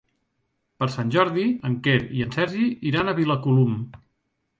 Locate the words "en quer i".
1.69-2.23